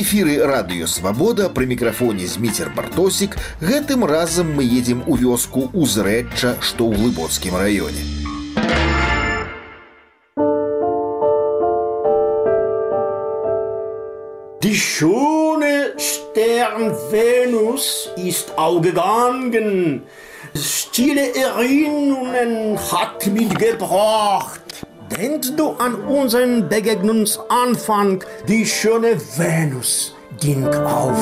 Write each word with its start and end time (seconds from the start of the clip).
эфіры 0.00 0.38
радыё 0.40 0.86
свабода 0.88 1.50
пры 1.52 1.66
мікрафоне 1.68 2.24
зміцер 2.24 2.70
бартосік 2.76 3.36
гэтым 3.60 4.06
разам 4.08 4.54
мы 4.56 4.64
едзем 4.64 5.02
у 5.06 5.16
вёску 5.20 5.68
узрэчча 5.76 6.56
што 6.64 6.88
ў 6.88 6.96
глыбоцкім 6.96 7.52
раёне 7.60 8.04
Die 14.64 14.74
schöne 14.74 15.92
Stern 16.00 16.96
Venus 17.12 18.08
ist 18.16 18.56
aufgegangen. 18.56 20.02
Stille 20.54 21.34
Erinnerungen 21.36 22.78
hat 22.90 23.26
mitgebracht. 23.26 24.69
Denkst 25.10 25.52
du 25.56 25.70
an 25.78 25.94
unseren 25.94 26.68
Begegnungsanfang? 26.68 28.24
Die 28.48 28.66
schöne 28.66 29.16
Venus 29.36 30.14
ging 30.40 30.66
auf. 30.66 31.20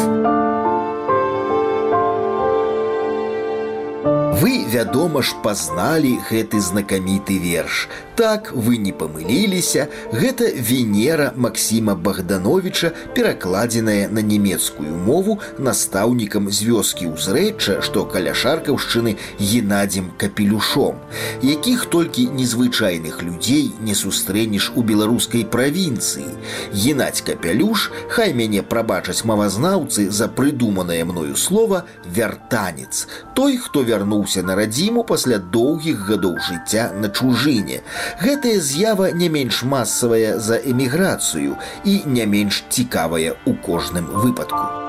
Вы, 4.41 4.66
вядома 4.68 5.23
ж, 5.23 5.36
пазналі 5.45 6.18
гэты 6.28 6.60
знакаміты 6.60 7.38
верш. 7.38 7.88
Так 8.18 8.52
вы 8.52 8.78
не 8.78 8.92
памыліліся, 8.92 9.88
гэта 10.12 10.46
Венера 10.54 11.32
Максіма 11.36 11.95
Богдановича, 11.95 12.92
перакладзеная 13.14 14.09
на 14.09 14.23
нямецкую 14.23 14.95
мову 14.95 15.41
настаўнікам 15.59 16.46
з 16.51 16.62
вёскі 16.70 17.10
ўзрэчча, 17.15 17.80
што 17.82 18.04
каля 18.07 18.34
шаркаўшчыны 18.34 19.16
Геннадзем 19.40 20.12
капелюшом, 20.16 21.02
якіх 21.43 21.87
толькі 21.90 22.30
незвычайных 22.30 23.23
людзей 23.23 23.73
не 23.80 23.95
сустрэнеш 23.95 24.70
у 24.76 24.82
беларускай 24.82 25.45
правінцыі. 25.45 26.30
Геннадзь 26.70 27.26
капялюш, 27.26 27.90
хай 28.09 28.32
мяне 28.32 28.62
прабачаць 28.62 29.24
мавазнаўцы 29.26 30.10
за 30.10 30.29
прыдуманае 30.29 31.02
мною 31.04 31.34
слова 31.37 31.84
вяртанец, 32.07 33.09
той, 33.34 33.59
хто 33.59 33.82
вярнуўся 33.82 34.43
на 34.43 34.54
радзіму 34.54 35.02
пасля 35.02 35.38
доўгіх 35.38 36.07
гадоў 36.09 36.38
жыцця 36.38 36.93
на 36.95 37.10
чужыне. 37.10 37.82
Гэтая 38.20 38.60
з'ява 38.60 39.10
не 39.12 39.29
менш 39.29 39.62
масавая 39.62 40.38
за 40.38 40.57
эміграцыю 40.57 41.57
і 41.84 42.02
не 42.07 42.26
менш 42.26 42.65
цікавая 42.68 43.37
ў 43.45 43.52
кожным 43.60 44.07
выпадку. 44.07 44.87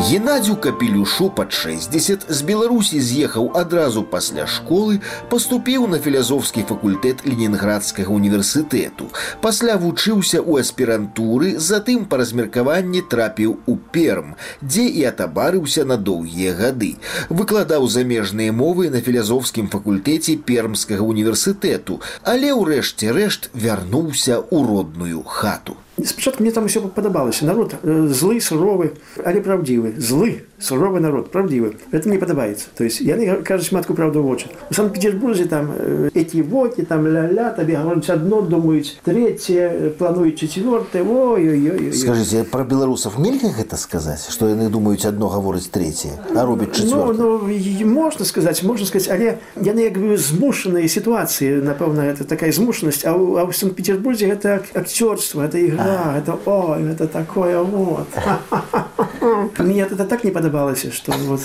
Геннадзю 0.00 0.56
капелюшу 0.56 1.28
пад 1.28 1.52
60 1.52 2.22
з 2.32 2.42
Беларусі 2.48 3.00
з'ехаў 3.04 3.50
адразу 3.52 4.00
пасля 4.02 4.46
школы, 4.48 5.02
паступіў 5.28 5.84
на 5.92 5.98
філязофскі 6.00 6.64
факультэт 6.70 7.20
Ленінградскага 7.28 8.08
універсітэту. 8.08 9.10
Пасля 9.44 9.76
вучыўся 9.82 10.40
ў 10.40 10.64
аспірантуры, 10.64 11.60
затым 11.60 12.08
па 12.08 12.16
размеркаванні 12.22 13.04
трапіў 13.12 13.58
у 13.68 13.76
перм, 13.76 14.32
дзе 14.64 14.88
і 14.88 15.04
атабарыўся 15.12 15.84
на 15.84 16.00
доўгія 16.00 16.56
гады. 16.56 16.96
Выкладаў 17.28 17.84
замежныя 17.84 18.56
мовы 18.56 18.88
на 18.88 19.04
філязофскім 19.04 19.68
факультэце 19.68 20.40
пермскага 20.48 21.04
універсітэту, 21.04 22.00
але 22.24 22.56
ўрэшце 22.56 23.12
рэшт 23.12 23.52
вярнуўся 23.52 24.40
ў 24.40 24.64
родную 24.64 25.28
хату. 25.28 25.76
Спачатку 26.06 26.42
мне 26.42 26.52
там 26.52 26.68
все 26.68 26.80
падабалася 26.80 27.44
народ 27.44 27.74
злы 27.82 28.40
суровы 28.40 28.92
але 29.24 29.40
правдзівы 29.40 29.94
злы 29.98 30.42
суровы 30.59 30.99
народ 30.99 31.31
правдзівы 31.31 31.75
это 31.91 32.09
мне 32.09 32.17
падабаецца 32.17 32.67
то 32.75 32.83
есть 32.83 33.01
яны 33.01 33.43
кажуць 33.43 33.71
матку 33.71 33.93
правду 33.93 34.23
вочы 34.23 34.47
у 34.69 34.73
санкт-петербурзе 34.73 35.45
там 35.45 35.71
э, 35.77 36.09
эти 36.13 36.41
воки 36.41 36.83
там 36.83 37.07
ля-ля 37.07 37.51
табе 37.51 37.77
гаворыць 37.77 38.09
одно 38.09 38.41
думаюць 38.41 38.97
третье 39.03 39.91
плануюць 39.97 40.39
четвертое 40.39 41.03
ой 41.03 41.49
ой 41.49 41.71
ой 41.71 41.93
скажите 41.93 42.43
про 42.43 42.63
беларусов 42.63 43.17
нельга 43.17 43.49
гэта 43.49 43.77
сказаць 43.77 44.29
что 44.29 44.49
яны 44.49 44.69
думаюць 44.69 45.05
одно 45.05 45.29
гаворыць 45.29 45.67
третье 45.67 46.19
а 46.35 46.45
робіць 46.45 46.83
ну, 46.85 47.13
ну, 47.13 47.39
можна 47.85 48.25
сказаць 48.25 48.63
можна 48.63 48.85
сказаць 48.85 49.09
але 49.09 49.37
яны 49.55 49.89
як 49.89 49.97
бы 49.97 50.17
змушаныя 50.17 50.87
сітуацыі 50.87 51.61
напэўна 51.63 52.05
это 52.11 52.23
такая 52.23 52.51
змушанасць 52.51 53.05
а 53.05 53.15
ў, 53.15 53.39
а 53.39 53.47
ў 53.47 53.51
санкт-петербурзе 53.53 54.27
гэта 54.31 54.61
акцёрство 54.73 55.41
это 55.41 55.57
ігра 55.57 55.85
да, 55.85 56.17
это, 56.17 56.37
о, 56.45 56.75
это 56.75 57.07
такое 57.07 57.61
вот. 57.61 58.07
Мне 59.57 59.81
это 59.81 60.05
так 60.05 60.23
не 60.23 60.31
подобалось, 60.50 60.92
что 60.92 61.12
вот. 61.12 61.40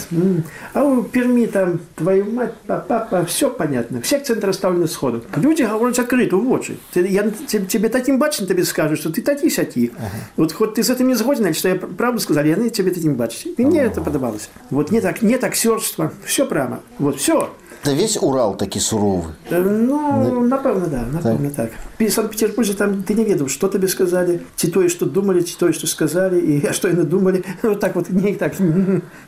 А 0.74 0.84
у 0.84 1.04
Перми 1.04 1.46
там, 1.46 1.80
твою 1.96 2.26
мать, 2.32 2.54
папа, 2.66 3.26
все 3.26 3.50
понятно. 3.50 4.02
Все 4.02 4.18
акценты 4.18 4.48
расставлены 4.48 4.88
сходу. 4.88 5.24
Люди 5.36 5.64
говорят 5.64 6.00
открыто, 6.00 6.38
в 6.38 6.52
очи. 6.52 6.78
Я 6.94 7.30
тебе 7.30 7.90
таким 7.90 8.18
бачен 8.18 8.48
тебе 8.48 8.64
скажу, 8.64 8.96
что 8.96 9.12
ты 9.12 9.22
таки 9.22 9.50
сяки. 9.50 9.92
Ага. 9.98 10.10
Вот 10.38 10.54
хоть 10.54 10.74
ты 10.74 10.84
с 10.84 10.90
этим 10.90 11.08
не 11.08 11.16
сгоден, 11.16 11.54
что 11.54 11.70
я 11.70 11.76
правду 11.76 12.20
сказал, 12.20 12.44
я 12.44 12.56
тебе 12.70 12.92
таким 12.92 13.16
бачу. 13.16 13.50
И 13.58 13.66
мне 13.66 13.82
это 13.82 14.02
подобалось. 14.02 14.50
Вот 14.70 14.92
нет, 14.92 15.22
нет 15.22 15.44
актерства, 15.44 16.12
все 16.26 16.46
прямо. 16.46 16.80
Вот 16.98 17.20
все. 17.20 17.54
Да 17.85 17.93
весь 17.93 18.19
Урал 18.21 18.57
такі 18.57 18.81
суровы 18.81 19.33
ну 19.51 20.45
напэўна 20.45 20.87
да 20.87 21.05
напэўна 21.09 21.51
так, 21.51 21.71
так. 21.99 22.11
санкт-петербурзе 22.11 22.75
там 22.75 23.03
ты 23.03 23.15
не 23.15 23.25
ведаў 23.25 23.49
что 23.49 23.69
табе 23.69 23.89
сказали 23.89 24.41
ці 24.57 24.69
тое 24.69 24.89
что 24.89 25.07
думали 25.07 25.41
ці 25.41 25.57
тое 25.59 25.73
что 25.73 25.87
сказали 25.87 26.41
і 26.41 26.73
что 26.73 26.89
яны 26.89 27.05
думали 27.05 27.45
вот 27.63 27.81
так 27.81 27.97
вот 27.97 28.11
не 28.11 28.35
так 28.35 28.55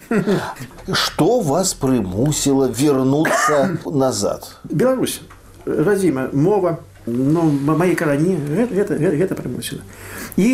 что 0.92 1.40
вас 1.40 1.74
прымусіла 1.74 2.68
вернуться 2.68 3.78
назад 3.86 4.60
Беларусь 4.64 5.20
радзіма 5.64 6.28
мова 6.32 6.78
ну 7.06 7.50
мои 7.50 7.94
карані 7.94 8.36
гэта, 8.36 8.94
гэта, 8.94 9.16
гэта 9.18 9.34
прымусіла 9.34 9.82
і 10.38 10.48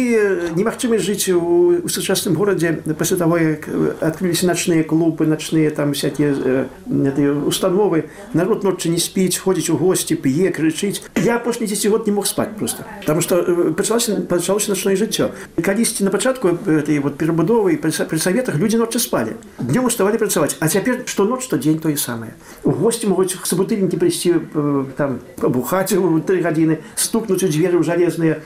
немагчымасць 0.57 1.05
жыць 1.05 1.29
у, 1.37 1.85
у 1.85 1.89
сучасным 1.89 2.35
горадзе 2.35 2.81
пасля 2.97 3.19
таго 3.21 3.37
як 3.37 3.69
адкрыліся 4.01 4.49
начныя 4.49 4.83
клубы 4.83 5.27
начныя 5.27 5.71
там 5.71 5.93
всякие 5.93 6.67
э, 6.89 7.45
установы 7.45 8.09
народ 8.33 8.65
ноччы 8.65 8.89
не 8.89 8.99
спіць 8.99 9.37
ходзіць 9.37 9.69
у 9.71 9.77
госці 9.77 10.17
п'е 10.17 10.49
крычыць 10.51 11.05
я 11.21 11.37
апошні 11.37 11.67
10 11.67 11.87
год 11.93 12.07
не 12.07 12.13
мог 12.17 12.27
спаць 12.27 12.57
просто 12.59 12.85
потому 13.01 13.21
что 13.21 13.45
пачалася 13.77 14.17
пачалося 14.25 14.71
начное 14.73 14.97
жыццё 14.97 15.31
калісьці 15.61 16.05
на 16.05 16.11
пачатку 16.11 16.49
этой 16.49 16.99
вот 16.99 17.19
перабудовы 17.19 17.77
при, 17.77 17.93
при 17.93 18.19
саветах 18.19 18.57
людзі 18.57 18.79
ноччы 18.79 18.99
спалі 18.99 19.37
днём 19.61 19.85
уставалі 19.85 20.17
працаваць 20.17 20.57
а 20.61 20.69
цяпер 20.69 21.05
што 21.05 21.29
ноч 21.29 21.45
што 21.45 21.61
дзень 21.61 21.79
тое 21.79 21.97
самае 21.97 22.33
у 22.65 22.73
госці 22.73 23.07
могуць 23.07 23.37
сабутыльнікі 23.45 24.01
прыйсці 24.01 24.41
там 24.97 25.21
бухаць 25.39 25.93
у 26.43 26.43
три 26.43 26.43
гадзіны 26.43 26.83
стукнуць 26.97 27.43
у 27.43 27.49
дзверы 27.49 27.79
ў 27.79 27.85
жалезныя 27.87 28.43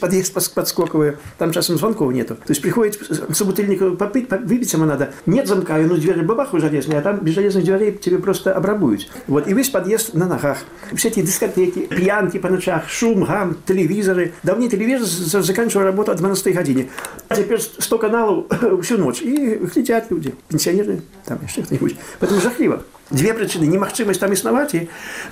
пад'езд 0.00 0.34
па 0.34 0.40
подскоковые, 0.54 1.18
там 1.38 1.52
часом 1.52 1.78
звонков 1.78 2.12
нету. 2.12 2.34
То 2.34 2.50
есть 2.50 2.62
приходит 2.62 2.98
собутыльник 3.32 3.96
попить, 3.98 4.30
выбить 4.30 4.72
ему 4.72 4.84
надо. 4.84 5.12
Нет 5.26 5.46
замка, 5.46 5.78
ну 5.78 5.96
двери 5.96 6.22
бабаху 6.22 6.58
железные, 6.58 6.98
а 6.98 7.02
там 7.02 7.20
без 7.20 7.34
железных 7.34 7.64
дверей 7.64 7.92
тебе 7.92 8.18
просто 8.18 8.54
обрабуют. 8.54 9.08
Вот, 9.26 9.48
и 9.48 9.54
весь 9.54 9.70
подъезд 9.70 10.14
на 10.14 10.26
ногах. 10.26 10.58
Все 10.94 11.08
эти 11.08 11.22
дискотеки, 11.22 11.86
пьянки 11.86 12.38
по 12.38 12.48
ночах, 12.48 12.88
шум, 12.88 13.24
гам, 13.24 13.56
телевизоры. 13.66 14.32
Давний 14.42 14.68
телевизор 14.68 15.42
заканчивал 15.42 15.84
работу 15.84 16.12
о 16.12 16.14
12 16.14 16.54
године. 16.54 16.88
А 17.28 17.36
теперь 17.36 17.60
100 17.60 17.98
каналов 17.98 18.46
всю 18.82 18.98
ночь. 18.98 19.22
И 19.22 19.60
летят 19.74 20.10
люди, 20.10 20.34
пенсионеры, 20.48 21.02
там 21.24 21.38
еще 21.46 21.62
кто-нибудь. 21.62 21.96
Поэтому 22.20 22.40
жахливо. 22.40 22.82
Две 23.10 23.34
причины. 23.34 23.70
Немагчымасць 23.70 24.18
там 24.18 24.32
існаваць 24.34 24.74
і, 24.74 24.88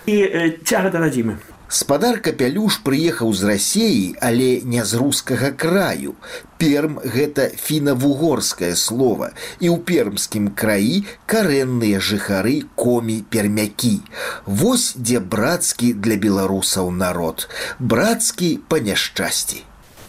і 0.06 0.16
э, 0.22 0.50
цяга 0.62 0.94
да 0.94 1.02
радзімы. 1.02 1.42
Спадар 1.69 2.17
капялюш 2.25 2.79
прыехаў 2.81 3.29
з 3.37 3.45
рассеі, 3.45 4.05
але 4.25 4.61
не 4.65 4.81
з 4.81 4.97
рускага 4.97 5.51
краю. 5.53 6.15
Перм 6.57 6.97
гэта 6.97 7.45
фіна-вугорскае 7.53 8.73
слово, 8.73 9.29
і 9.61 9.69
ў 9.69 9.77
пермскім 9.85 10.49
краі 10.57 11.05
карэнныя 11.29 12.01
жыхары 12.01 12.65
комі 12.73 13.21
пермякі. 13.29 14.01
Вось 14.49 14.97
дзе 14.97 15.21
брацкі 15.21 15.93
для 15.93 16.17
беларусаў 16.17 16.89
народ, 16.89 17.45
брацкі 17.77 18.51
па 18.65 18.81
няшчасці. 18.81 19.61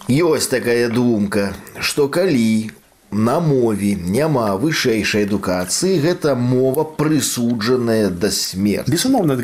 Ёсць 0.09 0.49
такая 0.49 0.89
думка, 0.89 1.53
што 1.77 2.09
калі 2.09 2.73
на 3.16 3.40
мове 3.40 3.96
няма 3.96 4.58
вышэйшай 4.60 5.24
адукацыі 5.24 6.00
гэта 6.04 6.36
мова 6.36 6.84
прысуджаная 6.84 8.10
да 8.10 8.32
смерти 8.32 8.92
безумоўна 8.92 9.38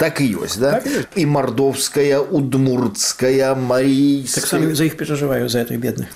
так 0.00 0.22
і 0.24 0.28
ёсць 0.40 0.56
да 0.56 0.80
так 0.80 0.86
і, 0.86 1.02
ёсць. 1.02 1.20
і 1.20 1.26
мардовская 1.26 2.20
удмуртская 2.20 3.54
марій 3.54 4.24
так 4.24 4.74
за 4.74 4.84
іх 4.88 4.96
перажываю 4.96 5.48
за 5.48 5.60
этой 5.60 5.76
бедных 5.76 6.08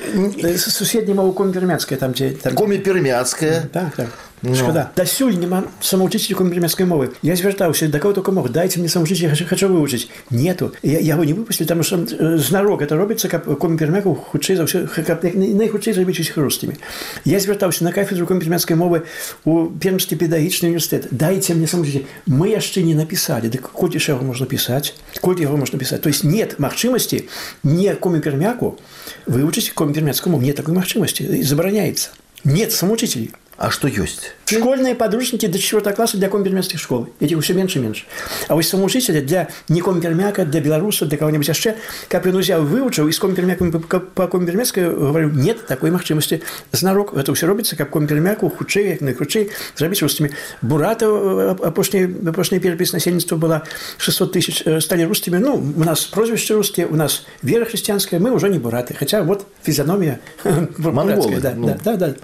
суседні 0.56 1.14
мову 1.14 1.32
коми 1.32 1.52
пермяцкая 1.52 1.98
там 1.98 2.12
дзе 2.12 2.30
там... 2.30 2.54
коми 2.54 2.78
пермяцкая 2.78 3.68
так, 3.72 3.92
так. 3.96 4.08
Ну. 4.42 4.54
Шкода. 4.54 4.92
Дасюль 4.94 5.36
няма 5.38 5.64
самоучителя 5.80 6.36
коммерческой 6.36 6.84
мовы. 6.86 7.12
Я 7.22 7.36
звертаўся, 7.36 7.88
да 7.88 7.98
кого 7.98 8.12
только 8.12 8.32
мог, 8.32 8.50
дайте 8.50 8.78
мне 8.78 8.88
самоучителя, 8.88 9.30
хочу, 9.30 9.46
хочу 9.46 9.68
выучить. 9.68 10.10
Нету. 10.30 10.72
Я, 10.82 10.98
я 10.98 11.14
его 11.14 11.24
не 11.24 11.32
выпустил, 11.32 11.64
потому 11.64 11.82
что 11.82 11.96
э, 11.96 12.36
знарок 12.36 12.82
это 12.82 12.96
робится, 12.96 13.28
как 13.28 13.44
коммерческую 13.58 14.14
худшей 14.14 14.56
за 14.56 14.66
все, 14.66 14.86
как 14.86 15.22
найхудшей 15.22 15.94
зробить 15.94 16.20
их 16.20 16.36
русскими. 16.36 16.76
Я 17.24 17.40
звертаўся 17.40 17.84
на 17.84 17.92
кафедру 17.92 18.26
коммерческой 18.26 18.76
мовы 18.76 19.04
у 19.44 19.66
Пермский 19.66 20.16
педагогичный 20.16 20.68
университет. 20.68 21.08
Дайте 21.10 21.54
мне 21.54 21.66
самоучителя. 21.66 22.04
Мы 22.26 22.48
еще 22.48 22.82
не 22.82 22.94
написали. 22.94 23.48
Да 23.48 23.58
колькі 23.58 23.98
ж 23.98 24.12
яго 24.12 24.24
можна 24.24 24.46
пісаць? 24.46 24.94
Колькі 25.20 25.42
яго 25.42 25.56
можна 25.56 25.78
писать? 25.78 26.02
То 26.02 26.08
есть 26.08 26.24
нет 26.24 26.60
магчымасці 26.60 27.24
не 27.64 27.94
коммермяку 27.94 28.78
выучить 29.26 29.70
коммермяцкую 29.70 30.32
мову. 30.32 30.44
Нет 30.44 30.56
такой 30.56 30.74
магчымасці. 30.74 31.42
Забараняецца. 31.42 32.10
Нет 32.44 32.72
самоучителей. 32.72 33.32
А 33.61 33.69
что 33.69 33.87
есть? 33.87 34.33
Школьные 34.47 34.95
подручники 34.95 35.45
до 35.45 35.59
4 35.59 35.93
класса 35.93 36.17
для 36.17 36.29
компермянских 36.29 36.79
школ. 36.79 37.09
Этих 37.19 37.39
все 37.43 37.53
меньше 37.53 37.77
и 37.77 37.81
меньше. 37.83 38.05
А 38.47 38.55
вось 38.55 38.67
самоучителя 38.67 39.21
для 39.21 39.49
не 39.69 39.81
компермяка, 39.81 40.45
для 40.45 40.61
белоруса, 40.61 41.05
для 41.05 41.15
кого-нибудь 41.19 41.47
еще, 41.47 41.75
как 42.09 42.25
он 42.25 42.39
взял, 42.39 42.63
выучил, 42.63 43.07
и 43.07 43.11
с 43.11 43.19
компермяком 43.19 43.71
по 43.71 44.27
компермяцкой 44.27 44.89
говорю, 44.89 45.29
нет 45.29 45.67
такой 45.67 45.91
махчимости. 45.91 46.41
Знарок, 46.71 47.13
это 47.15 47.35
все 47.35 47.45
робится, 47.45 47.75
как 47.75 47.91
компермяку, 47.91 48.49
худшей, 48.49 48.93
как 48.93 49.01
найхудшей, 49.01 49.51
зробить 49.75 50.01
русскими. 50.01 50.31
Бурата, 50.63 51.51
опошняя 51.51 52.07
перепись 52.07 52.93
населенства 52.93 53.35
была 53.35 53.61
600 53.99 54.33
тысяч, 54.33 54.63
э, 54.65 54.81
стали 54.81 55.03
русскими. 55.03 55.37
Ну, 55.37 55.53
у 55.53 55.83
нас 55.83 56.05
прозвище 56.05 56.55
русские, 56.55 56.87
у 56.87 56.95
нас 56.95 57.25
вера 57.43 57.65
христианская, 57.65 58.17
мы 58.17 58.31
уже 58.31 58.49
не 58.49 58.57
бураты. 58.57 58.95
Хотя 58.95 59.21
вот 59.21 59.45
физиономия 59.61 60.19
Монголы. 60.79 61.39
Да, 61.39 61.53
ну. 61.55 61.67
да, 61.67 61.77
да, 61.83 61.95
да. 61.95 62.15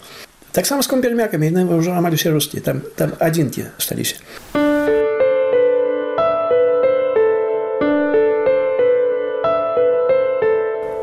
Так 0.56 0.66
само 0.66 0.82
з 0.82 0.86
компермякамі 0.86 1.48
яны 1.48 1.64
ўжо 1.64 1.96
амаль 1.96 2.12
усе 2.12 2.28
русскія 2.28 2.60
там 2.60 2.82
там 2.96 3.16
адзінкі 3.18 3.72
асталіся 3.80 4.20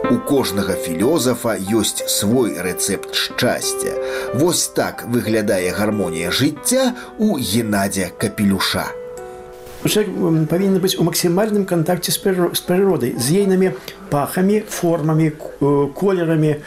У 0.09 0.17
кожнага 0.25 0.73
філёзафа 0.73 1.53
ёсць 1.69 2.01
свой 2.09 2.57
рэцэпт 2.57 3.13
шчасця. 3.13 3.93
Вось 4.33 4.65
так 4.73 5.05
выглядае 5.05 5.69
гармонія 5.69 6.31
жыцця 6.33 6.95
у 7.21 7.37
Геннадзя 7.37 8.09
капелюша. 8.17 8.89
Человек 9.85 10.47
повинен 10.49 10.79
быть 10.81 10.97
у 10.99 11.03
максимальным 11.03 11.65
контакте 11.65 12.11
с 12.11 12.17
природой, 12.17 13.15
с 13.19 13.29
ейными 13.29 13.75
пахами, 14.09 14.65
формами, 14.67 15.33
э, 15.61 15.87
колерами, 15.95 16.61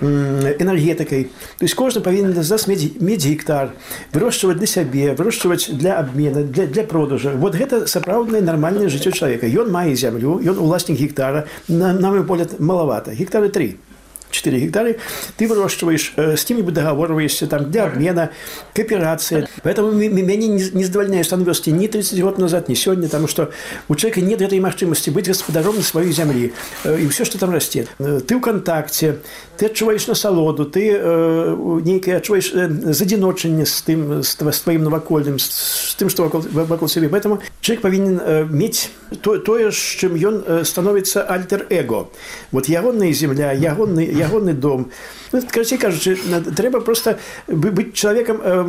энергетикай 0.00 1.24
то 1.58 1.64
есть 1.64 1.74
кожны 1.74 2.00
павінен 2.00 2.34
зараз 2.34 2.68
мець, 2.68 3.00
мець 3.00 3.24
гектар 3.24 3.74
вырошчваць 4.12 4.56
для 4.58 4.66
сябе 4.66 5.14
вырошчваць 5.14 5.70
для 5.70 5.98
абмена 5.98 6.42
для, 6.42 6.66
для 6.66 6.84
продажа 6.84 7.32
вот 7.34 7.54
гэта 7.54 7.86
сапраўднае 7.86 8.42
нармальнае 8.42 8.88
жыццё 8.88 9.10
чалавека 9.10 9.46
ён 9.46 9.70
мае 9.70 9.94
зямлю 9.96 10.38
ён 10.38 10.58
уласнік 10.58 10.98
гектара. 10.98 11.46
На, 11.68 11.92
на 11.92 12.10
мой 12.10 12.24
погляд 12.24 12.60
малавата 12.60 13.14
гектары 13.14 13.48
3 13.48 13.87
4 14.30 14.58
гектары, 14.58 14.98
ты 15.36 15.46
выращиваешь, 15.48 16.12
э, 16.16 16.36
с 16.36 16.44
кем-нибудь 16.44 16.74
договариваешься 16.74 17.46
там, 17.46 17.70
для 17.70 17.84
обмена, 17.84 18.30
кооперации. 18.74 19.48
Поэтому 19.62 19.92
меня 19.92 20.36
не, 20.36 20.48
не 20.48 20.84
задовольняет 20.84 21.26
становился 21.26 21.70
ни 21.70 21.86
30 21.86 22.20
год 22.22 22.38
назад, 22.38 22.68
ни 22.68 22.74
сегодня, 22.74 23.04
потому 23.04 23.28
что 23.28 23.50
у 23.88 23.94
человека 23.94 24.20
нет 24.20 24.40
этой 24.42 24.60
возможности 24.60 25.10
быть 25.10 25.28
господаром 25.28 25.76
на 25.76 25.82
своей 25.82 26.12
земле 26.12 26.52
э, 26.84 27.00
и 27.00 27.08
все, 27.08 27.24
что 27.24 27.38
там 27.38 27.50
растет. 27.50 27.88
Э, 27.98 28.20
ты 28.26 28.36
в 28.36 28.40
контакте, 28.40 29.18
ты 29.56 29.66
отчуваешь 29.66 30.06
насолоду, 30.06 30.64
ты 30.64 30.92
э, 30.94 31.80
некое 31.84 32.16
отчуваешь 32.16 32.52
э, 32.54 32.68
задиночение 32.92 33.66
с, 33.66 33.82
тем, 33.82 34.22
с, 34.22 34.36
с 34.38 34.60
твоим 34.60 34.84
новокольным, 34.84 35.38
с, 35.38 35.90
с 35.90 35.94
тем, 35.96 36.08
что 36.08 36.24
вокруг, 36.24 36.46
вокруг 36.50 36.90
себя. 36.90 37.08
Поэтому 37.10 37.40
человек 37.60 37.82
повинен 37.82 38.20
э, 38.22 38.44
иметь 38.44 38.90
то, 39.22 39.38
то, 39.38 39.58
с 39.58 39.74
чем 39.74 40.12
он 40.24 40.44
э, 40.46 40.64
становится 40.64 41.22
альтер-эго. 41.22 42.08
Вот 42.52 42.68
ягонная 42.68 43.12
земля, 43.12 43.52
ягонный, 43.52 44.06
ягонный 44.17 44.53
дом. 44.53 44.91
Ну, 45.31 45.41
короче 45.51 45.77
кажучи, 45.77 46.17
треба 46.55 46.79
просто 46.79 47.17
быть 47.47 47.93
человеком 47.93 48.39
э, 48.43 48.63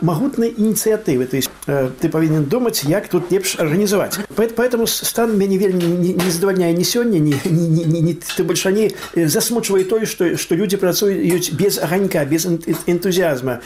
могутной 0.00 0.54
инициативы. 0.56 1.26
То 1.26 1.36
есть 1.36 1.50
э, 1.66 1.90
ты 2.00 2.08
повинен 2.08 2.44
думать, 2.44 2.84
как 2.88 3.08
тут 3.08 3.30
лепш 3.32 3.58
организовать. 3.58 4.18
Поэтому 4.36 4.86
стан 4.86 5.38
меня 5.38 5.56
не, 5.56 5.86
не, 5.86 6.14
не 6.14 6.30
задовольняє 6.30 6.74
ні 6.74 6.84
сьогодні, 6.84 7.20
ні, 7.20 7.34
ні, 7.44 7.68
ні, 7.68 7.84
ні, 7.84 8.02
ні 8.02 8.18
тим 8.36 8.46
більше 8.46 8.90
не 9.16 9.28
засмучує 9.28 9.84
той, 9.84 10.06
що, 10.06 10.36
що 10.36 10.56
люди 10.56 10.76
працюють 10.76 11.54
без 11.60 11.78
огонька, 11.78 12.24
без 12.24 12.46
энтузиазма, 12.86 13.60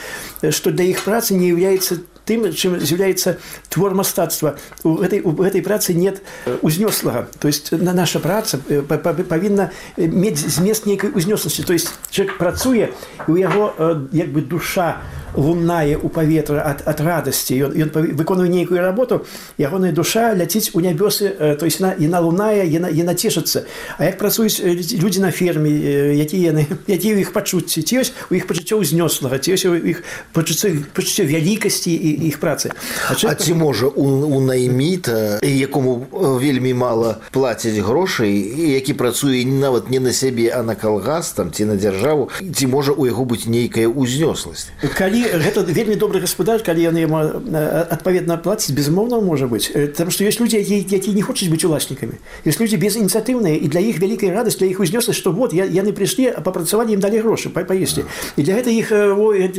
что 0.49 0.71
для 0.71 0.83
их 0.83 1.03
працы 1.03 1.33
не 1.33 1.47
является 1.47 1.97
тым 2.27 2.51
чым 2.53 2.79
з'яўляецца 2.79 3.37
твор 3.69 3.95
мастацтва 3.95 4.57
у 4.83 4.99
гэтай 4.99 5.21
у 5.23 5.31
гэтай 5.31 5.63
працы 5.63 5.93
нет 5.93 6.21
узнёслага 6.61 7.27
то 7.39 7.47
есть 7.47 7.71
на 7.71 7.93
наша 7.93 8.19
праца 8.19 8.59
павінна 8.87 9.71
мець 9.97 10.39
змест 10.39 10.85
нейкай 10.85 11.11
узнёсласці 11.15 11.63
то 11.63 11.73
есть 11.73 11.93
человек 12.11 12.37
працуе 12.37 12.91
у 13.27 13.35
яго 13.35 13.71
як 14.11 14.29
бы 14.35 14.41
душа 14.41 15.01
лунае 15.37 15.97
у 15.97 16.09
паветра 16.09 16.63
ад, 16.65 16.81
ад 16.85 16.99
радасці 17.01 17.53
ён, 17.69 17.71
ён 17.77 17.89
выконвае 18.17 18.49
нейкую 18.49 18.81
работу 18.81 19.25
ягоная 19.57 19.91
душа 19.91 20.33
ляціць 20.33 20.73
у 20.73 20.81
нябёсы 20.81 21.55
то 21.55 21.65
есть 21.65 21.79
яна, 21.79 21.93
яна 21.99 22.19
лунае 22.19 22.65
яна, 22.65 22.89
яна 22.89 23.13
цешыцца 23.13 23.65
А 23.97 24.05
як 24.05 24.17
працуюць 24.17 24.59
людзі 24.97 25.21
на 25.21 25.31
ферме 25.31 25.69
якія 26.17 26.51
яны 26.51 26.65
якія 26.87 27.21
іх 27.21 27.33
пачуцці 27.33 27.85
ці 27.85 28.01
ёсць 28.01 28.13
у 28.31 28.33
іх 28.33 28.49
пачуццё 28.49 28.81
ўзнёслага 28.81 29.37
ці 29.37 29.53
ёсць 29.53 29.69
у 29.69 29.77
іх 29.77 30.01
пачуццё 30.33 31.23
вялікасці 31.23 31.93
і 31.93 32.09
іх 32.33 32.41
працы 32.41 32.73
А, 33.09 33.13
а 33.13 33.35
ці 33.35 33.53
можа 33.53 33.87
у, 33.87 34.03
у 34.03 34.41
найміта 34.41 35.39
якому 35.43 36.07
вельмі 36.41 36.73
мала 36.73 37.21
плацяць 37.31 37.77
грошай 37.77 38.33
які 38.73 38.93
працуе 38.97 39.45
нават 39.45 39.89
не 39.89 39.99
на 39.99 40.13
сябе 40.13 40.49
а 40.49 40.63
на 40.63 40.75
калгас 40.75 41.31
там 41.37 41.53
ці 41.53 41.65
на 41.65 41.77
дзяржаву 41.77 42.29
ці 42.41 42.67
можа 42.67 42.91
у 42.91 43.05
яго 43.05 43.25
быць 43.25 43.45
нейкая 43.45 43.85
ўзнёсласць 43.85 44.73
калі 44.97 45.20
гэта 45.21 45.61
вельмі 45.61 45.95
добры 45.95 46.19
гаспадар 46.19 46.63
калі 46.65 46.81
яны 46.81 47.05
яму 47.05 47.21
адпаведна 47.21 48.37
плаціць 48.41 48.73
безумоўна 48.73 49.21
можа 49.21 49.45
быць 49.45 49.69
там 49.93 50.09
што 50.09 50.25
ёсць 50.25 50.41
людзі 50.41 50.57
якія 50.57 50.81
які 50.97 51.13
не 51.13 51.21
хочуць 51.21 51.49
быць 51.53 51.61
уласнікамі 51.69 52.17
ёсць 52.45 52.57
людзі 52.57 52.81
безініцыятыўныя 52.81 53.61
і 53.61 53.67
для 53.69 53.79
іх 53.79 54.01
вялікая 54.01 54.33
радасць 54.33 54.57
для 54.57 54.67
іх 54.73 54.81
узнёсласць 54.81 55.17
што 55.17 55.31
вот 55.31 55.53
я, 55.53 55.65
яны 55.65 55.93
прыйшлі 55.93 56.33
папрацавалі 56.41 56.97
ім 56.97 56.99
далі 56.99 57.21
грошы 57.21 57.53
па 57.53 57.61
паесці 57.61 58.09
і 58.37 58.41
для 58.41 58.57
гэта 58.57 58.73
іх 58.73 58.89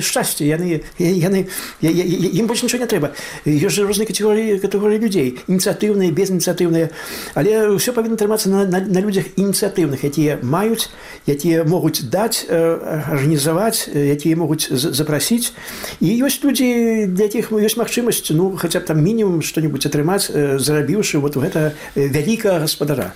шчасце 0.03 0.43
яны 0.43 0.83
яны 0.99 1.47
ім 1.83 2.47
больш 2.51 2.67
нічого 2.67 2.83
не 2.83 2.91
трэба 2.91 3.15
ёсць 3.47 3.79
жа 3.79 3.87
розныя 3.87 4.11
катэгорыі 4.11 4.59
катэгорыі 4.59 4.99
людзей 4.99 5.39
ініцыятыўныя 5.47 6.11
безініцыятыўныя 6.11 6.91
але 7.39 7.79
ўсё 7.79 7.95
павінна 7.95 8.19
трымацца 8.19 8.51
на, 8.51 8.67
на, 8.67 8.83
на 8.83 9.01
людзях 9.01 9.31
ініцыятыўных 9.39 10.03
якія 10.03 10.43
маюць 10.43 10.91
якія 11.31 11.63
могуць 11.63 12.03
даць 12.11 12.47
арганізаваць 12.51 13.87
якія 13.95 14.35
могуць 14.37 14.67
запрасіць 14.71 15.52
і 16.01 16.09
ёсць 16.25 16.41
людзі 16.45 17.07
для 17.13 17.29
якіх 17.29 17.53
ёсць 17.53 17.77
магчымасць 17.77 18.25
ну 18.33 18.57
хаця 18.57 18.81
б 18.81 18.89
там 18.89 19.03
мінімум 19.03 19.43
што-нибудь 19.43 19.85
атрымаць 19.85 20.31
зарабіўшы 20.33 21.21
вот 21.21 21.37
гэта 21.37 21.73
вялікага 21.95 22.65
гаспадара 22.65 23.13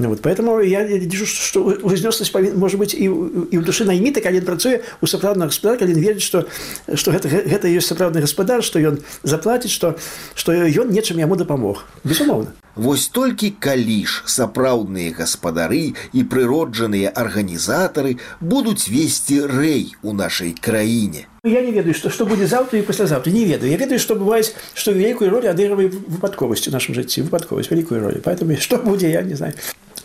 Ну, 0.00 0.08
вот, 0.08 0.22
поэтому 0.22 0.60
я 0.60 0.82
вижу, 0.82 1.26
что 1.26 1.60
узнёсласць 1.60 2.32
может 2.54 2.78
быть 2.78 2.94
і, 2.94 3.04
і 3.04 3.60
ў 3.60 3.60
душы 3.60 3.84
найміта 3.84 4.24
калі 4.24 4.40
ён 4.40 4.48
працуе 4.48 4.80
у 5.04 5.06
сапраўднага 5.06 5.52
гаспадар 5.52 5.76
калі 5.76 5.92
верыць 5.92 6.24
што 6.24 6.48
што 6.96 7.12
гэта, 7.12 7.28
гэта 7.28 7.68
ёсць 7.68 7.92
сапраўдны 7.92 8.24
гаспадар 8.24 8.64
што 8.64 8.80
ён 8.80 9.04
заплаціць 9.28 9.68
што 9.68 10.00
што 10.32 10.56
ён 10.56 10.88
нечым 10.88 11.20
яму 11.20 11.36
дапамог 11.36 11.84
безумоўна 12.00 12.56
Вось 12.74 13.08
толькі 13.08 13.50
калі 13.58 13.98
ж 14.06 14.22
сапраўдныя 14.30 15.12
гаспадары 15.16 15.92
і 16.12 16.20
прыроджаныя 16.24 17.10
арганізатары 17.10 18.16
будуць 18.40 18.88
весці 18.88 19.42
рэй 19.46 19.94
у 20.02 20.14
нашай 20.14 20.54
краіне. 20.54 21.26
Я 21.44 21.62
не 21.64 21.72
ведаю, 21.72 21.94
што, 21.94 22.10
што 22.12 22.26
будзе 22.28 22.46
заўтра 22.46 22.78
і 22.78 22.86
паслязаўтра. 22.86 23.32
Не 23.32 23.44
ведаю. 23.44 23.72
Я 23.72 23.78
ведаю, 23.80 23.98
што 23.98 24.14
бываюць, 24.14 24.52
што 24.74 24.92
вялікую 24.92 25.30
ролю 25.32 25.48
адыгрывае 25.48 25.88
выпадковасць 25.88 26.68
у 26.68 26.74
нашым 26.74 26.94
жыцці, 26.94 27.24
выпадковасць, 27.24 27.72
вялікую 27.72 28.00
ролю. 28.00 28.20
Поэтому 28.24 28.56
што 28.60 28.76
будзе, 28.76 29.10
я 29.10 29.22
не 29.22 29.34
знаю. 29.34 29.54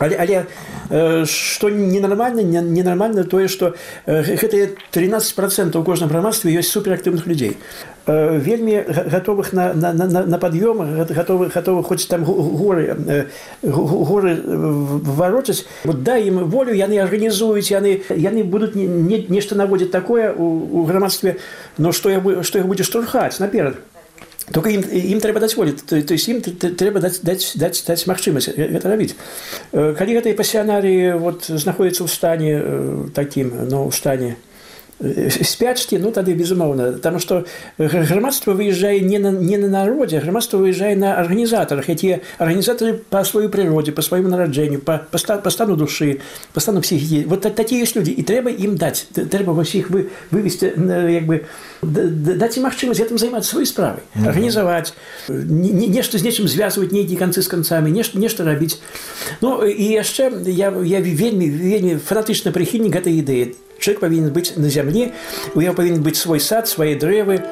Але, 0.01 0.15
але 0.17 0.45
э, 0.89 1.25
што 1.29 1.69
ненармальна 1.69 2.41
ненармальна 2.41 3.23
тое 3.23 3.47
што 3.47 3.75
э, 4.05 4.23
гэтыя 4.25 4.73
13% 4.93 5.77
у 5.77 5.83
кожным 5.85 6.09
грамадстве 6.09 6.53
ёсць 6.57 6.73
суперактыўных 6.73 7.27
людзей 7.29 7.57
э, 8.07 8.37
вельмі 8.41 8.81
гатовых 8.81 9.53
на, 9.53 9.73
на, 9.73 9.93
на, 9.93 10.25
на 10.25 10.37
пад'ём 10.41 11.05
гатовы 11.05 11.51
гатовы 11.53 11.83
хоць 11.83 12.07
там 12.09 12.25
горы 12.25 12.97
горы 13.61 14.33
варочаць 15.21 15.65
вот 15.85 16.01
дай 16.01 16.25
ім 16.33 16.49
волю 16.49 16.73
яны 16.73 16.97
арганізуюць 16.97 17.69
яны 17.69 18.01
яны 18.09 18.43
будуць 18.43 18.73
не, 18.73 18.87
не, 18.89 19.25
нешта 19.29 19.55
наводзіць 19.55 19.93
такое 19.93 20.33
у, 20.33 20.81
у 20.81 20.85
грамадстве 20.89 21.37
но 21.77 21.91
што 21.93 22.09
я 22.09 22.21
што 22.41 22.57
іх 22.57 22.65
будзе 22.65 22.83
штурхаць 22.83 23.37
наперад 23.37 23.77
только 24.52 24.70
ім, 24.70 24.82
ім 24.86 25.20
трэба 25.20 25.40
даць 25.42 25.56
волі 25.56 25.74
то, 25.74 25.98
то 26.02 26.14
есть 26.14 26.28
ім 26.28 26.40
трэба 26.42 27.00
даць, 27.00 27.20
даць, 27.22 27.54
даць, 27.58 27.82
даць 27.86 28.06
магчымасць 28.06 28.54
гэта 28.54 28.86
рабіць 28.88 29.14
калі 29.72 30.16
гэтай 30.18 30.38
пасіянарыі 30.38 31.18
вот 31.18 31.50
знаходіцца 31.50 32.06
ў 32.06 32.08
стане 32.10 32.52
такім 33.10 33.50
но 33.66 33.86
ў 33.86 33.92
стане 33.92 34.36
спячкі 35.42 35.98
ну 36.00 36.10
тады 36.10 36.32
безумоўна 36.32 36.96
там 37.04 37.20
што 37.20 37.44
грамадства 37.76 38.56
выязджае 38.56 39.04
не 39.04 39.18
на 39.18 39.28
не 39.30 39.58
на 39.60 39.68
народзе 39.68 40.20
грамадства 40.24 40.56
выязджае 40.56 40.96
на 40.96 41.20
арганізатарах 41.20 41.90
якія 41.92 42.24
арганізатары 42.38 42.96
па 43.10 43.20
сваёй 43.20 43.52
прыродзе 43.52 43.92
па 43.92 44.00
свайму 44.00 44.32
нараджэнню 44.32 44.80
па, 44.80 45.04
па, 45.04 45.18
па 45.36 45.50
стану 45.52 45.76
душы 45.76 46.24
па 46.56 46.64
стану 46.64 46.80
псіхікі 46.80 47.28
вот 47.28 47.44
такія 47.44 47.84
ёсць 47.84 47.92
людзі 47.92 48.16
і 48.16 48.24
трэба 48.24 48.48
ім 48.48 48.80
даць 48.80 49.04
трэба 49.12 49.52
вось 49.52 49.76
іх 49.76 49.92
вы 49.92 50.08
вывесці 50.32 50.72
як 51.12 51.28
бы 51.28 51.44
даць 51.84 52.56
ім 52.56 52.64
магчымасць 52.64 53.04
гэтым 53.04 53.20
займацца 53.20 53.52
сваёй 53.52 53.68
справай 53.68 54.00
mm 54.00 54.24
-hmm. 54.24 54.28
арганізаваць 54.32 54.96
нешта 55.28 56.16
з 56.16 56.24
нечым 56.24 56.48
звязваць 56.48 56.88
нейкія 56.88 57.20
канцы 57.20 57.44
з 57.44 57.48
канцамі 57.52 57.92
нешта 57.92 58.18
нешта 58.18 58.48
рабіць 58.48 58.80
ну 59.44 59.60
і 59.60 59.84
яшчэ 59.92 60.48
я 60.48 60.72
я 60.72 61.00
вельмі 61.04 61.50
вельмі 61.52 62.00
фанатычна 62.00 62.48
прыхільнік 62.48 62.96
гэтай 62.96 63.20
ідэі 63.20 63.52
Человек 63.81 63.99
повинен 64.01 64.31
быть 64.31 64.55
на 64.57 64.69
земле, 64.69 65.13
у 65.55 65.61
него 65.61 65.73
повинен 65.73 66.03
быть 66.03 66.15
свой 66.15 66.39
сад, 66.39 66.67
свои 66.67 66.93
древы. 66.93 67.43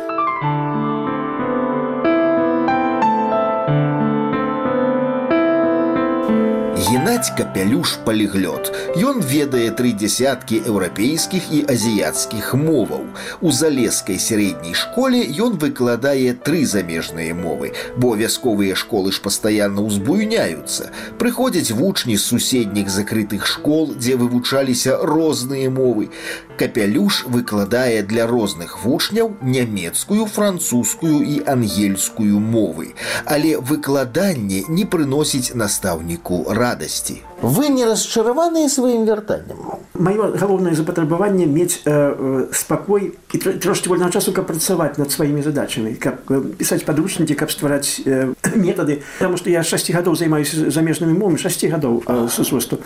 Геннадь 7.18 7.32
капялюш 7.36 7.96
паліглот. 8.06 8.68
Ён 8.94 9.18
ведае 9.18 9.72
тры 9.74 9.90
дзясяткі 9.98 10.60
еўрапейскіх 10.70 11.48
і 11.50 11.62
азіяцкіх 11.72 12.52
моваў. 12.54 13.08
У 13.42 13.50
залескай 13.50 14.20
сярэдняй 14.22 14.78
школе 14.78 15.24
ён 15.26 15.58
выкладае 15.58 16.38
тры 16.38 16.62
замежныя 16.62 17.34
мовы, 17.34 17.72
бо 17.98 18.14
вясковыя 18.14 18.78
школы 18.78 19.10
ж 19.10 19.18
пастаянна 19.26 19.82
ўзбуйняюцца. 19.82 20.92
Прыходзяць 21.18 21.74
вучні 21.74 22.14
з 22.14 22.28
суседніх 22.30 22.86
закрытых 22.86 23.50
школ, 23.50 23.90
дзе 23.98 24.14
вывучаліся 24.14 25.02
розныя 25.02 25.74
мовы. 25.74 26.14
Капялюш 26.62 27.24
выкладае 27.26 28.06
для 28.06 28.28
розных 28.30 28.78
вучняў 28.86 29.34
нямецкую, 29.42 30.30
французскую 30.30 31.26
і 31.26 31.42
ангельскую 31.42 32.38
мовы. 32.38 32.94
Але 33.26 33.58
выкладанне 33.58 34.62
не 34.68 34.86
прыносіць 34.86 35.58
настаўніку 35.58 36.44
рады 36.54 36.84
радасці. 37.08 37.22
Вы 37.42 37.68
не 37.68 37.84
расчараваныя 37.84 38.68
сваім 38.68 39.04
вяртаннем. 39.04 39.56
Маё 39.94 40.32
галоўнае 40.36 40.74
запатрабаванне 40.74 41.46
мець 41.46 41.80
э, 41.84 41.92
э 41.92 42.52
спакой 42.52 43.12
і 43.32 43.38
трошки 43.38 43.88
вольного 43.88 44.10
часу, 44.10 44.32
каб 44.32 44.46
працаваць 44.46 44.98
над 44.98 45.10
сваімі 45.10 45.42
задачамі, 45.42 45.94
каб 45.94 46.14
э, 46.28 46.40
пісаць 46.58 46.84
падручнікі, 46.84 47.34
каб 47.34 47.50
ствараць 47.50 48.00
э, 48.06 48.32
метады, 48.56 49.02
Таму 49.18 49.36
што 49.36 49.50
я 49.50 49.62
6 49.62 49.90
гадоў 49.92 50.16
займаюся 50.16 50.70
замежнымі 50.70 51.18
мовамі 51.18 51.38
6 51.38 51.64
гадоў 51.68 52.02
э, 52.06 52.28
сусвосту. 52.28 52.78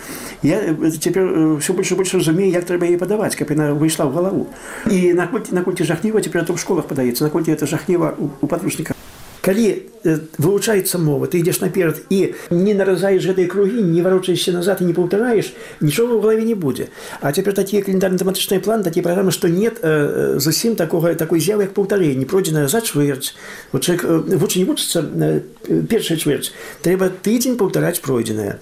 Я 0.42 0.58
э, 0.58 0.90
цяпер 0.90 1.58
ўсё 1.58 1.72
больш 1.74 1.92
больш 1.92 2.14
разумею, 2.14 2.50
як 2.50 2.64
трэба 2.64 2.86
яе 2.86 2.98
падаваць, 2.98 3.36
каб 3.36 3.50
яна 3.50 3.74
выйшла 3.74 4.06
ў 4.06 4.14
галаву. 4.14 4.46
І 4.90 5.12
наколькі 5.14 5.54
наколькі 5.54 5.84
жахліва 5.84 6.20
цяпер 6.20 6.46
у 6.48 6.56
школах 6.56 6.86
падаецца, 6.86 7.24
наколькі 7.24 7.52
это 7.52 7.66
жахліва 7.66 8.14
у 8.18 8.46
падручніках 8.46 8.98
калі 9.43 9.67
вывучаецца 10.03 10.99
мова 10.99 11.27
ты 11.31 11.39
ідзеш 11.39 11.59
наперад 11.63 11.99
і 12.11 12.35
не 12.51 12.73
наразаеш 12.75 13.23
гэтай 13.23 13.47
кругі 13.47 13.83
не 13.83 14.03
варочаешся 14.03 14.51
назад 14.51 14.83
і 14.83 14.87
не 14.87 14.95
паўтараеш 14.95 15.51
нічога 15.79 16.15
ў 16.15 16.21
галаве 16.23 16.43
не 16.47 16.55
будзе 16.55 16.87
а 17.19 17.31
цяпер 17.31 17.55
такія 17.55 17.83
календарна-тэматычныя 17.83 18.59
план 18.59 18.83
такія 18.83 19.03
праграмы 19.03 19.31
што 19.31 19.47
нет 19.47 19.79
э, 19.79 20.39
зусім 20.39 20.75
такога 20.75 21.15
такой 21.15 21.39
з'явы 21.39 21.67
як 21.67 21.75
паўтарэнне 21.75 22.27
пройдзеная 22.27 22.67
за 22.67 22.83
чвэрць 22.83 23.35
чалавек 23.71 24.03
вучы 24.39 24.59
не 24.59 24.67
вучыцца 24.67 25.03
першая 25.87 26.19
чвэрць 26.19 26.51
трэба 26.83 27.11
тыдзень 27.11 27.55
паўтараць 27.55 28.03
пройдзеная 28.03 28.59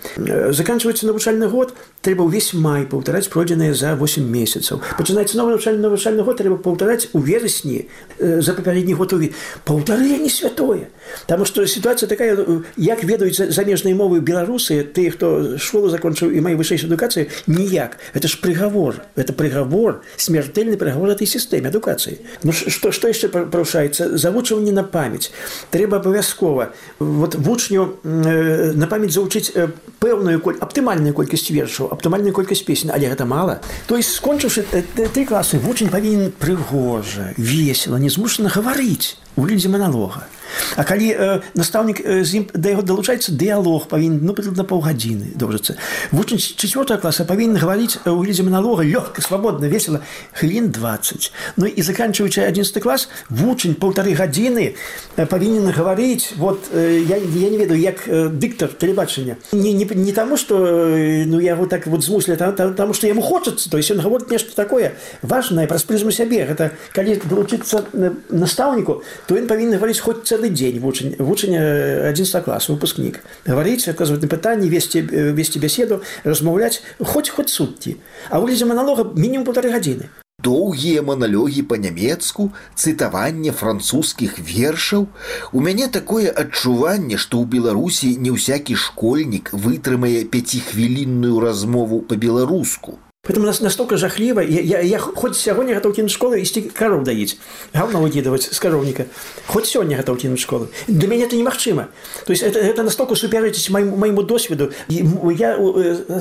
заканчваецца 0.54 1.10
навучальны 1.10 1.50
год 1.50 1.74
трэба 2.07 2.23
ўвесь 2.23 2.55
май 2.55 2.87
паўтараць 2.87 3.27
пройдзеныя 3.33 3.75
за 3.75 3.97
8 3.99 4.23
месяцаў 4.23 4.79
пачынаецца 4.95 5.35
новы 5.35 5.57
навучальны 5.57 5.83
навучальны 5.83 6.23
год 6.23 6.39
трэба 6.39 6.63
паўтараць 6.63 7.11
у 7.13 7.19
верасні 7.19 7.89
за 8.19 8.55
папярэдні 8.55 8.95
год 8.95 9.17
уві 9.19 9.33
паўтарэнне 9.65 10.31
святой 10.31 10.77
такое. 10.77 10.91
Таму 11.27 11.45
што 11.45 11.67
сітуацыя 11.67 12.09
такая 12.09 12.37
як 12.77 13.05
ведаюць 13.05 13.53
замежныя 13.55 13.95
мовы 13.95 14.21
беларусы 14.21 14.83
тыя 14.85 15.11
хто 15.11 15.59
школу 15.59 15.89
закончыў 15.89 16.35
і 16.35 16.41
мае 16.41 16.57
вышэйшую 16.57 16.91
адукацыю 16.91 17.31
ніяк 17.47 17.99
это 18.15 18.29
ж 18.29 18.41
прыгавор 18.41 19.03
это 19.17 19.33
прыгавор 19.33 20.03
смертельны 20.17 20.77
прыгавор 20.77 21.11
этой 21.11 21.27
сістэме 21.27 21.69
адукацыі 21.69 22.19
Ну 22.43 22.53
што 22.53 22.93
што 22.93 23.09
яшчэ 23.09 23.29
парушаецца 23.29 24.19
завучванне 24.19 24.73
на 24.73 24.83
памяць 24.83 25.31
трэба 25.71 25.99
абавязкова 25.99 26.73
вот 26.99 27.35
вучню 27.35 27.99
э, 28.05 28.73
на 28.75 28.87
памяць 28.87 29.15
завучыць 29.15 29.53
э, 29.55 29.69
пэўную 30.01 30.41
коль 30.41 30.59
аптымальную 30.61 31.15
колькасць 31.15 31.51
вершаў 31.51 31.90
аптымальную 31.92 32.34
колькасць 32.34 32.64
песень 32.66 32.92
але 32.96 33.12
гэта 33.12 33.28
мала 33.28 33.60
то 33.88 34.00
есть 34.00 34.16
скончыўшы 34.16 34.66
э, 34.72 34.82
тры 34.96 35.26
класы 35.26 35.60
вучень 35.60 35.92
павінен 35.92 36.32
прыгожа 36.32 37.34
весела 37.38 37.98
не 37.98 38.10
змушана 38.10 38.50
гаварыць 38.50 39.18
у 39.36 39.44
выглядзе 39.44 39.70
маналога 39.70 40.28
А 40.76 40.84
калі 40.84 41.08
э, 41.12 41.42
настаўнік 41.56 42.02
з 42.24 42.30
ім 42.36 42.48
да 42.54 42.74
яго 42.74 42.82
далучаецца 42.82 43.32
дыялог 43.32 43.88
павінен 43.88 44.20
ну 44.24 44.36
на 44.36 44.64
паўгадзіны 44.64 45.36
доўжыцца. 45.36 45.76
Вучань 46.12 46.40
четвертого 46.40 47.00
класа 47.00 47.26
павінен 47.26 47.58
гаварыць 47.58 48.00
у 48.06 48.22
глядзе 48.22 48.44
монолога 48.44 48.84
лёгка 48.84 49.22
свабодна 49.22 49.68
весела 49.68 50.02
хвілін 50.34 50.72
20 50.72 51.32
Ну 51.58 51.66
і 51.66 51.82
заканчиваючы 51.82 52.42
11 52.42 52.84
клас 52.84 53.10
вучань 53.30 53.76
полторы 53.76 54.14
гадзіны 54.14 54.76
павінен 55.16 55.72
гаварыць 55.72 56.34
вот 56.38 56.70
я, 56.74 57.18
я 57.18 57.50
не 57.50 57.58
ведаю 57.58 57.80
як 57.80 58.08
дыктар 58.08 58.70
тэлебачання. 58.70 59.38
Не, 59.52 59.74
не, 59.74 59.86
не 59.86 60.12
таму 60.12 60.38
что 60.38 60.58
ну 60.58 61.40
яго 61.40 61.66
так 61.66 61.88
вот 61.88 62.04
змуслі 62.04 62.36
там, 62.36 62.56
там, 62.56 62.74
таму 62.74 62.94
что 62.94 63.08
яму 63.08 63.22
хочацца 63.22 63.70
то 63.70 63.78
есть 63.78 63.92
он 63.92 64.00
гаворыць 64.00 64.30
нешта 64.30 64.56
такое 64.56 64.94
важное 65.22 65.68
праз 65.68 65.84
прызму 65.84 66.12
сябе. 66.12 66.46
Гэта 66.46 66.72
калі 66.94 67.20
далучыцца 67.24 67.86
настаўніку 68.30 69.04
то 69.28 69.36
ён 69.36 69.48
павінен 69.48 69.78
гаварыць 69.80 70.00
хоць 70.00 70.24
цэлы 70.42 70.50
дзень 70.50 70.80
вучань 70.80 71.16
вучань 71.20 71.56
11 71.56 72.44
класу 72.44 72.74
выпускнік 72.74 73.22
гаварыць 73.46 73.86
адказваць 73.88 74.22
на 74.22 74.28
пытанні 74.28 74.70
весці 74.70 75.02
весці 75.38 75.62
бяседу 75.62 76.02
размаўляць 76.24 76.82
хоць 76.98 77.30
хоць 77.30 77.54
суткі 77.54 77.98
а 78.30 78.42
выглядзе 78.42 78.66
маналога 78.66 79.06
мінімум 79.14 79.46
полторы 79.46 79.70
гадзіны 79.70 80.10
доўгія 80.42 81.06
маналогі 81.06 81.62
па-нямецку 81.70 82.50
цытаванне 82.74 83.54
французскіх 83.54 84.40
вершаў. 84.42 85.06
У 85.54 85.62
мяне 85.62 85.86
такое 85.86 86.34
адчуванне 86.34 87.22
што 87.22 87.38
ў 87.38 87.46
беларусі 87.46 88.18
не 88.18 88.34
ўсякі 88.34 88.74
школьнік 88.74 89.54
вытрымае 89.54 90.26
пяцихвілінную 90.34 91.38
размову 91.46 92.02
па-беларуску 92.02 92.98
Поэтому 93.24 93.46
нас 93.46 93.62
настолько 93.62 93.98
жахливо. 93.98 94.40
Я, 94.40 94.62
я, 94.62 94.80
я 94.80 94.98
хоть 94.98 95.38
сегодня 95.38 95.76
готов 95.76 95.96
кинуть 95.96 96.10
школу 96.10 96.34
и 96.34 96.42
идти 96.42 96.64
коров 96.64 97.04
доить. 97.04 97.38
Говно 97.72 98.02
выкидывать 98.02 98.50
с 98.52 98.60
коровника. 98.60 99.06
Хоть 99.46 99.68
сегодня 99.68 99.96
готов 99.96 100.18
кинуть 100.18 100.40
школу. 100.40 100.70
Для 100.88 101.08
меня 101.08 101.26
это 101.26 101.36
немагчыма. 101.36 101.90
То 102.26 102.32
есть 102.32 102.42
это, 102.42 102.58
это 102.58 102.82
настолько 102.82 103.14
суперечить 103.14 103.70
моему, 103.70 103.96
моему 103.96 104.24
досвіду. 104.24 104.72
Я 104.90 105.56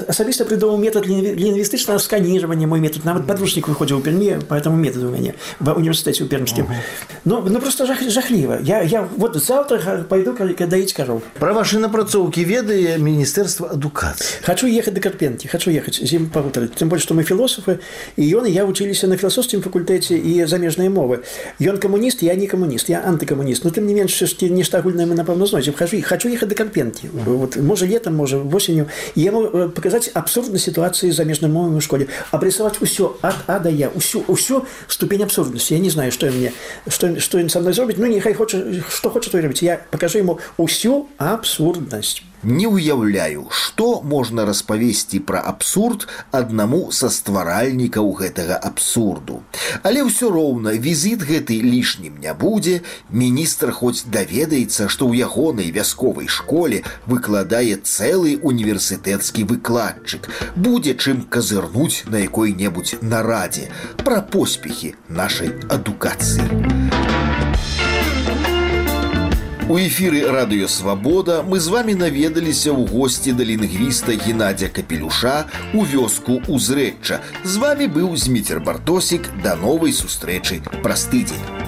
особисто 0.08 0.44
придумал 0.44 0.76
метод 0.76 1.06
лингвистичного 1.06 1.96
сканирования, 1.96 2.66
мой 2.66 2.80
метод. 2.80 3.06
Нават 3.06 3.26
подручник 3.26 3.66
выходил 3.68 3.96
у 3.96 4.02
Перми 4.02 4.38
по 4.46 4.52
этому 4.52 4.76
методу 4.76 5.08
у 5.08 5.12
меня 5.12 5.32
в 5.58 5.72
университете 5.72 6.24
у 6.24 6.26
Пермском. 6.26 6.68
Ну, 7.24 7.40
ну 7.40 7.60
просто 7.60 7.86
жах, 7.86 8.02
жахливо. 8.10 8.58
Я, 8.60 8.82
я 8.82 9.08
вот 9.16 9.36
завтра 9.36 10.04
пойду 10.06 10.36
доить 10.36 10.92
коров. 10.92 11.22
Про 11.38 11.54
ваши 11.54 11.78
напрацоўки 11.78 12.40
ведае 12.40 12.98
Министерство 12.98 13.70
адукации. 13.70 14.26
Хочу 14.42 14.66
ехать 14.66 14.92
до 14.92 15.00
Карпенки. 15.00 15.46
Хочу 15.46 15.70
ехать 15.70 15.94
зиму 15.94 16.26
погутарить. 16.26 16.74
Тем 16.74 16.89
больше, 16.89 17.05
што 17.05 17.13
мы 17.13 17.23
філосафы 17.23 17.79
і 18.17 18.23
ён 18.23 18.47
я 18.47 18.65
вучыліся 18.65 19.07
на 19.07 19.17
філасофскім 19.17 19.61
факультэце 19.61 20.17
і 20.17 20.45
замежныя 20.45 20.89
мовы 20.89 21.21
ён 21.59 21.77
камуніст 21.77 22.23
я 22.23 22.35
не 22.35 22.47
камуніст 22.47 22.89
я 22.89 23.01
антыкамуніст 23.05 23.63
но 23.63 23.71
тым 23.71 23.87
не 23.87 23.93
менш 23.93 24.21
нешта 24.41 24.79
агульнае 24.79 25.05
мы 25.05 25.15
напэўна 25.15 25.45
знойдзем 25.45 25.73
хожу 25.73 26.01
хочу 26.01 26.29
ехаць 26.29 26.49
да 26.49 26.55
карпенкі 26.55 27.09
вот 27.13 27.57
можа 27.57 27.85
летом 27.85 28.15
можа 28.15 28.37
восенню 28.37 28.87
яму 29.15 29.43
э, 29.45 29.69
паказаць 29.69 30.09
абсурднай 30.13 30.59
сітуацыі 30.59 31.11
замежнай 31.11 31.51
мовы 31.51 31.77
у 31.77 31.81
школе 31.81 32.07
абрысаваць 32.31 32.81
усё 32.81 33.17
ад 33.21 33.35
а 33.47 33.59
да 33.59 33.69
я 33.69 33.89
усю 33.89 34.23
усю 34.27 34.65
ступень 34.87 35.23
абсурднасці 35.23 35.73
я 35.73 35.79
не 35.79 35.89
знаю 35.89 36.11
што 36.11 36.31
мне 36.31 36.53
што 36.87 37.19
што 37.19 37.39
ён 37.39 37.49
са 37.49 37.59
мной 37.59 37.73
зробіць 37.73 37.97
ну 37.97 38.07
нехай 38.07 38.33
хоча 38.33 38.61
што 38.89 39.09
хоча 39.09 39.29
той 39.31 39.41
рабіць 39.41 39.63
я 39.63 39.81
пакажу 39.91 40.19
ему 40.19 40.39
усю 40.57 41.07
абсурднасць 41.17 42.21
Не 42.42 42.66
ўяўляю, 42.72 43.48
што 43.52 44.00
можна 44.00 44.46
распавесці 44.48 45.20
пра 45.28 45.42
абсурд 45.44 46.06
аднаму 46.32 46.88
са 46.88 47.10
стваральнікаў 47.12 48.08
гэтага 48.16 48.56
абсурду. 48.56 49.42
Але 49.84 50.00
ўсё 50.08 50.32
роўна 50.32 50.72
візіт 50.72 51.20
гэты 51.20 51.60
лішнім 51.60 52.16
не 52.24 52.32
будзе, 52.32 52.80
міністр 53.12 53.72
хоць 53.76 54.08
даведаецца, 54.08 54.88
што 54.88 55.04
ў 55.12 55.20
ягонай 55.28 55.68
вясковай 55.68 56.32
школе 56.32 56.80
выкладае 57.04 57.76
цэлы 57.76 58.40
універсітэцкі 58.40 59.44
выкладчык, 59.44 60.32
будзе 60.56 60.96
чым 60.96 61.28
казырнуць 61.28 62.08
на 62.08 62.24
якой-небудзь 62.24 63.04
нарадзе 63.04 63.68
пра 64.00 64.24
поспехі 64.24 64.96
нашай 65.12 65.52
адукацыі. 65.68 66.99
У 69.69 69.79
эфіры 69.81 70.29
радыёвабода 70.29 71.41
мы 71.41 71.59
з 71.59 71.73
вами 71.73 71.97
наведаліся 71.97 72.69
ў 72.69 72.85
госці 72.85 73.33
да 73.33 73.41
лінгвіста 73.41 74.13
Геннадзя 74.13 74.69
Капелюша 74.69 75.49
у 75.73 75.81
вёску 75.81 76.37
узрэчча. 76.45 77.25
З 77.41 77.57
вами 77.57 77.89
быў 77.89 78.13
Зміцер 78.13 78.61
Бартосік 78.61 79.25
да 79.41 79.57
новай 79.57 79.89
сустрэчы 79.89 80.61
праз 80.85 81.09
тыдзень. 81.09 81.58